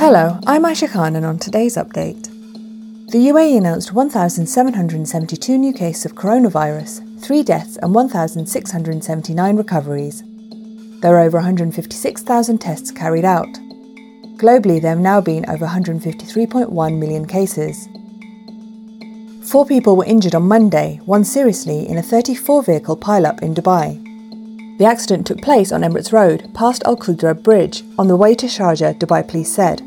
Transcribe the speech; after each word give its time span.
Hello, 0.00 0.40
I'm 0.46 0.62
Aisha 0.62 0.90
Khan, 0.90 1.14
and 1.14 1.26
on 1.26 1.38
today's 1.38 1.76
update, 1.76 2.24
the 3.10 3.28
UAE 3.28 3.58
announced 3.58 3.92
1,772 3.92 5.58
new 5.58 5.74
cases 5.74 6.06
of 6.06 6.14
coronavirus, 6.14 7.20
3 7.20 7.42
deaths, 7.42 7.76
and 7.82 7.94
1,679 7.94 9.56
recoveries. 9.58 10.24
There 11.02 11.14
are 11.16 11.20
over 11.20 11.36
156,000 11.36 12.58
tests 12.58 12.90
carried 12.90 13.26
out. 13.26 13.52
Globally, 14.38 14.80
there 14.80 14.92
have 14.92 14.98
now 15.00 15.20
been 15.20 15.44
over 15.50 15.66
153.1 15.66 16.98
million 16.98 17.26
cases. 17.26 17.86
Four 19.50 19.66
people 19.66 19.96
were 19.96 20.06
injured 20.06 20.34
on 20.34 20.48
Monday, 20.48 20.98
one 21.04 21.24
seriously, 21.24 21.86
in 21.86 21.98
a 21.98 22.02
34 22.02 22.62
vehicle 22.62 22.96
pileup 22.96 23.42
in 23.42 23.54
Dubai. 23.54 24.09
The 24.80 24.86
accident 24.86 25.26
took 25.26 25.42
place 25.42 25.72
on 25.72 25.82
Emirates 25.82 26.10
Road, 26.10 26.54
past 26.54 26.82
Al 26.86 26.96
Qudra 26.96 27.34
Bridge, 27.34 27.84
on 27.98 28.08
the 28.08 28.16
way 28.16 28.34
to 28.34 28.46
Sharjah, 28.46 28.98
Dubai 28.98 29.28
police 29.28 29.52
said. 29.52 29.82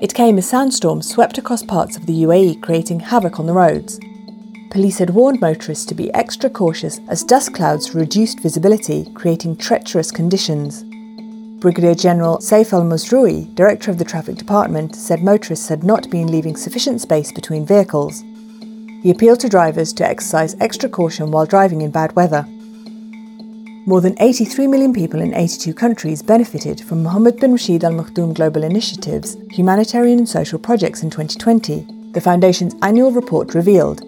It 0.00 0.14
came 0.14 0.38
as 0.38 0.48
sandstorms 0.48 1.08
swept 1.08 1.36
across 1.36 1.64
parts 1.64 1.96
of 1.96 2.06
the 2.06 2.22
UAE, 2.22 2.62
creating 2.62 3.00
havoc 3.00 3.40
on 3.40 3.46
the 3.46 3.52
roads. 3.52 3.98
Police 4.70 4.98
had 4.98 5.10
warned 5.10 5.40
motorists 5.40 5.84
to 5.86 5.96
be 5.96 6.14
extra 6.14 6.48
cautious 6.48 7.00
as 7.08 7.24
dust 7.24 7.54
clouds 7.54 7.92
reduced 7.92 8.38
visibility, 8.38 9.10
creating 9.14 9.56
treacherous 9.56 10.12
conditions. 10.12 10.84
Brigadier 11.60 11.96
General 11.96 12.38
Saif 12.38 12.72
Al 12.72 12.82
Mazrui, 12.82 13.52
director 13.56 13.90
of 13.90 13.98
the 13.98 14.04
traffic 14.04 14.36
department, 14.36 14.94
said 14.94 15.24
motorists 15.24 15.66
had 15.66 15.82
not 15.82 16.08
been 16.08 16.28
leaving 16.28 16.54
sufficient 16.54 17.00
space 17.00 17.32
between 17.32 17.66
vehicles. 17.66 18.22
He 19.02 19.10
appealed 19.10 19.40
to 19.40 19.48
drivers 19.48 19.92
to 19.94 20.06
exercise 20.06 20.54
extra 20.60 20.88
caution 20.88 21.32
while 21.32 21.46
driving 21.46 21.80
in 21.80 21.90
bad 21.90 22.14
weather. 22.14 22.46
More 23.86 24.00
than 24.00 24.16
83 24.18 24.66
million 24.66 24.94
people 24.94 25.20
in 25.20 25.34
82 25.34 25.74
countries 25.74 26.22
benefited 26.22 26.80
from 26.80 27.02
Mohammed 27.02 27.38
bin 27.38 27.52
Rashid 27.52 27.84
Al 27.84 27.92
Maktoum 27.92 28.32
Global 28.32 28.64
Initiative's 28.64 29.36
humanitarian 29.50 30.20
and 30.20 30.28
social 30.28 30.58
projects 30.58 31.02
in 31.02 31.10
2020, 31.10 31.86
the 32.12 32.20
Foundation's 32.20 32.74
annual 32.80 33.12
report 33.12 33.54
revealed. 33.54 34.00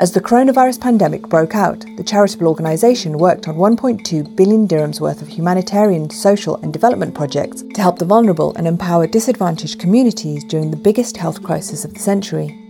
As 0.00 0.10
the 0.10 0.20
coronavirus 0.20 0.80
pandemic 0.80 1.22
broke 1.28 1.54
out, 1.54 1.84
the 1.96 2.02
charitable 2.02 2.48
organisation 2.48 3.18
worked 3.18 3.46
on 3.46 3.54
1.2 3.54 4.34
billion 4.34 4.66
dirhams 4.66 5.00
worth 5.00 5.22
of 5.22 5.28
humanitarian, 5.28 6.10
social, 6.10 6.56
and 6.56 6.72
development 6.72 7.14
projects 7.14 7.62
to 7.62 7.80
help 7.80 8.00
the 8.00 8.04
vulnerable 8.04 8.52
and 8.56 8.66
empower 8.66 9.06
disadvantaged 9.06 9.78
communities 9.78 10.42
during 10.42 10.72
the 10.72 10.76
biggest 10.76 11.16
health 11.16 11.40
crisis 11.40 11.84
of 11.84 11.94
the 11.94 12.00
century. 12.00 12.69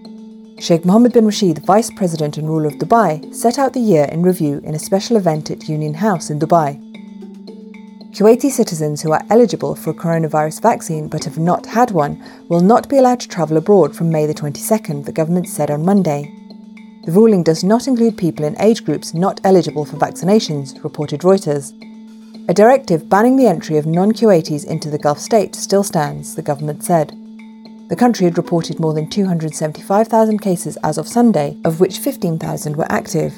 Sheikh 0.61 0.85
Mohammed 0.85 1.15
bin 1.15 1.25
Rashid, 1.25 1.65
Vice 1.65 1.91
President 1.91 2.37
and 2.37 2.47
ruler 2.47 2.67
of 2.67 2.75
Dubai, 2.75 3.35
set 3.35 3.59
out 3.59 3.73
the 3.73 3.81
year 3.81 4.05
in 4.13 4.23
review 4.23 4.61
in 4.63 4.75
a 4.75 4.79
special 4.79 5.17
event 5.17 5.51
at 5.51 5.71
Union 5.71 5.95
House 5.95 6.29
in 6.29 6.39
Dubai. 6.39 6.79
Kuwaiti 8.13 8.51
citizens 8.51 9.01
who 9.01 9.11
are 9.11 9.25
eligible 9.31 9.75
for 9.75 9.91
a 9.91 9.95
coronavirus 9.95 10.61
vaccine 10.61 11.09
but 11.09 11.25
have 11.25 11.39
not 11.39 11.65
had 11.65 11.93
one 11.93 12.23
will 12.51 12.61
not 12.61 12.91
be 12.91 12.99
allowed 12.99 13.21
to 13.21 13.29
travel 13.29 13.57
abroad 13.57 13.97
from 13.97 14.11
May 14.11 14.27
the 14.27 14.35
22nd, 14.35 15.07
the 15.07 15.13
government 15.13 15.49
said 15.49 15.71
on 15.71 15.83
Monday. 15.83 16.31
The 17.07 17.13
ruling 17.13 17.43
does 17.43 17.65
not 17.65 17.89
include 17.89 18.19
people 18.19 18.45
in 18.45 18.61
age 18.61 18.85
groups 18.85 19.15
not 19.15 19.41
eligible 19.45 19.87
for 19.87 19.97
vaccinations, 19.97 20.85
reported 20.85 21.23
Reuters. 21.23 21.73
A 22.51 22.53
directive 22.53 23.09
banning 23.09 23.37
the 23.37 23.49
entry 23.49 23.79
of 23.79 23.87
non 23.87 24.13
Kuwaitis 24.13 24.67
into 24.67 24.91
the 24.91 24.99
Gulf 24.99 25.21
state 25.21 25.55
still 25.55 25.83
stands, 25.83 26.35
the 26.35 26.43
government 26.43 26.85
said. 26.85 27.17
The 27.91 27.97
country 27.97 28.25
had 28.25 28.39
reported 28.39 28.79
more 28.79 28.95
than 28.95 29.11
275,000 29.11 30.39
cases 30.39 30.79
as 30.85 30.97
of 30.97 31.09
Sunday, 31.09 31.59
of 31.65 31.81
which 31.81 31.99
15,000 31.99 32.77
were 32.77 32.87
active. 32.89 33.35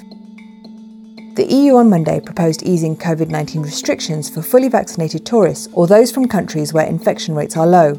The 1.37 1.47
EU 1.49 1.77
on 1.77 1.89
Monday 1.89 2.21
proposed 2.21 2.63
easing 2.63 2.95
COVID 2.95 3.31
19 3.31 3.63
restrictions 3.63 4.29
for 4.29 4.43
fully 4.43 4.69
vaccinated 4.69 5.25
tourists 5.25 5.71
or 5.73 5.87
those 5.87 6.13
from 6.13 6.29
countries 6.29 6.75
where 6.75 6.85
infection 6.85 7.35
rates 7.35 7.57
are 7.57 7.67
low. 7.67 7.95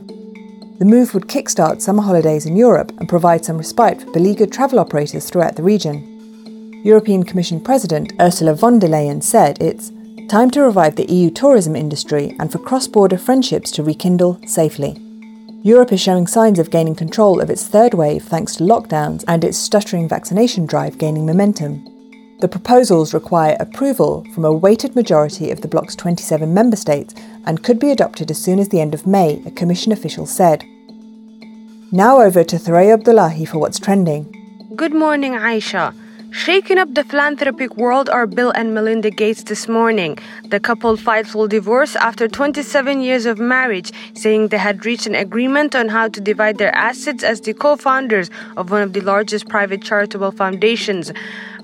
The 0.77 0.85
move 0.85 1.15
would 1.15 1.27
kickstart 1.27 1.81
summer 1.81 2.03
holidays 2.03 2.45
in 2.45 2.55
Europe 2.55 2.91
and 2.99 3.09
provide 3.09 3.43
some 3.43 3.57
respite 3.57 4.01
for 4.01 4.11
beleaguered 4.11 4.51
travel 4.51 4.78
operators 4.78 5.28
throughout 5.28 5.55
the 5.55 5.63
region. 5.63 6.83
European 6.85 7.23
Commission 7.23 7.59
President 7.61 8.13
Ursula 8.22 8.53
von 8.53 8.78
der 8.78 8.89
Leyen 8.89 9.23
said 9.23 9.59
it's 9.59 9.91
time 10.29 10.51
to 10.51 10.61
revive 10.61 10.97
the 10.97 11.11
EU 11.11 11.31
tourism 11.31 11.75
industry 11.75 12.35
and 12.39 12.51
for 12.51 12.59
cross 12.59 12.88
border 12.88 13.17
friendships 13.17 13.72
to 13.72 13.81
rekindle 13.81 14.39
safely. 14.45 15.03
Europe 15.66 15.94
is 15.94 16.01
showing 16.01 16.28
signs 16.28 16.59
of 16.59 16.69
gaining 16.69 16.94
control 16.94 17.40
of 17.40 17.50
its 17.50 17.66
third 17.66 17.94
wave 17.94 18.22
thanks 18.24 18.57
to 18.57 18.66
lockdowns 18.66 19.24
and 19.29 19.46
its 19.46 19.57
stuttering 19.57 20.09
vaccination 20.09 20.66
drive 20.66 20.97
gaining 20.97 21.25
momentum. 21.25 21.88
The 22.41 22.50
proposals 22.50 23.13
require 23.13 23.56
approval 23.62 24.25
from 24.34 24.44
a 24.44 24.52
weighted 24.52 24.94
majority 24.94 25.52
of 25.52 25.62
the 25.62 25.69
bloc's 25.69 25.96
27 25.96 26.53
member 26.53 26.75
states 26.75 27.13
and 27.46 27.63
could 27.63 27.79
be 27.79 27.91
adopted 27.91 28.29
as 28.29 28.44
soon 28.44 28.59
as 28.59 28.68
the 28.68 28.81
end 28.81 28.94
of 28.94 29.07
May, 29.07 29.41
a 29.46 29.52
Commission 29.52 29.94
official 29.94 30.25
said. 30.25 30.66
Now 31.94 32.19
over 32.19 32.44
to 32.44 32.57
Thoraya 32.57 32.96
Abdullahi 32.96 33.46
for 33.46 33.59
what's 33.59 33.79
trending. 33.79 34.73
Good 34.75 34.94
morning, 34.94 35.31
Aisha. 35.31 35.96
Shaking 36.33 36.79
up 36.79 36.95
the 36.95 37.03
philanthropic 37.03 37.77
world 37.77 38.09
are 38.09 38.25
Bill 38.25 38.49
and 38.49 38.73
Melinda 38.73 39.11
Gates 39.11 39.44
this 39.44 39.67
morning. 39.67 40.17
The 40.49 40.59
couple 40.59 40.97
filed 40.97 41.27
for 41.27 41.47
divorce 41.47 41.95
after 41.95 42.27
27 42.27 43.01
years 43.01 43.27
of 43.27 43.38
marriage, 43.38 43.91
saying 44.16 44.47
they 44.47 44.57
had 44.57 44.83
reached 44.83 45.05
an 45.05 45.13
agreement 45.13 45.75
on 45.75 45.89
how 45.89 46.07
to 46.07 46.19
divide 46.19 46.57
their 46.57 46.73
assets 46.73 47.23
as 47.23 47.41
the 47.41 47.53
co 47.53 47.75
founders 47.75 48.31
of 48.57 48.72
one 48.72 48.81
of 48.81 48.93
the 48.93 49.01
largest 49.01 49.47
private 49.47 49.83
charitable 49.83 50.31
foundations. 50.31 51.11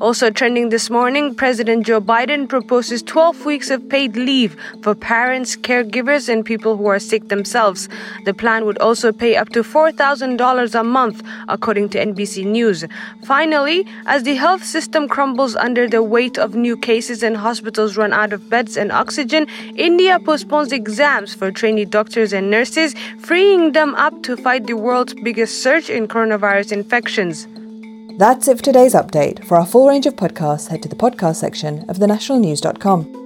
Also 0.01 0.29
trending 0.29 0.69
this 0.69 0.89
morning, 0.89 1.35
President 1.35 1.85
Joe 1.85 1.99
Biden 1.99 2.47
proposes 2.47 3.03
12 3.03 3.45
weeks 3.45 3.69
of 3.69 3.89
paid 3.89 4.15
leave 4.15 4.55
for 4.81 4.95
parents, 4.95 5.57
caregivers, 5.57 6.29
and 6.29 6.45
people 6.45 6.77
who 6.77 6.85
are 6.85 6.99
sick 6.99 7.27
themselves. 7.27 7.89
The 8.23 8.33
plan 8.33 8.63
would 8.63 8.77
also 8.77 9.11
pay 9.11 9.35
up 9.35 9.49
to 9.49 9.61
$4,000 9.61 10.79
a 10.79 10.83
month, 10.85 11.21
according 11.49 11.89
to 11.89 11.99
NBC 11.99 12.45
News. 12.45 12.85
Finally, 13.25 13.85
as 14.05 14.23
the 14.23 14.35
health 14.35 14.63
system 14.63 15.09
crumbles 15.09 15.57
under 15.57 15.85
the 15.85 16.01
weight 16.01 16.37
of 16.37 16.55
new 16.55 16.77
cases 16.77 17.21
and 17.21 17.35
hospitals 17.35 17.97
run 17.97 18.13
out 18.13 18.31
of 18.31 18.49
beds 18.49 18.77
and 18.77 18.93
oxygen, 18.93 19.47
India 19.75 20.17
postpones 20.17 20.71
exams 20.71 21.33
for 21.35 21.51
trainee 21.51 21.83
doctors 21.83 22.31
and 22.31 22.49
nurses, 22.49 22.95
freeing 23.19 23.73
them 23.73 23.95
up 23.95 24.23
to 24.23 24.37
fight 24.37 24.65
the 24.65 24.77
world's 24.77 25.13
biggest 25.13 25.61
surge 25.61 25.89
in 25.89 26.07
coronavirus 26.07 26.71
infections. 26.71 27.49
That's 28.19 28.49
it 28.49 28.57
for 28.57 28.63
today's 28.63 28.95
update. 28.95 29.45
For 29.45 29.55
our 29.55 29.65
full 29.65 29.87
range 29.87 30.05
of 30.05 30.17
podcasts, 30.17 30.67
head 30.67 30.83
to 30.83 30.89
the 30.89 30.95
podcast 30.97 31.37
section 31.37 31.89
of 31.89 31.99
thenationalnews.com. 31.99 33.18